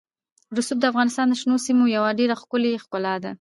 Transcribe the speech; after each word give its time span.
رسوب 0.57 0.77
د 0.81 0.85
افغانستان 0.91 1.25
د 1.29 1.33
شنو 1.41 1.55
سیمو 1.67 1.85
یوه 1.95 2.09
ډېره 2.19 2.35
ښکلې 2.41 2.81
ښکلا 2.83 3.15
ده. 3.23 3.29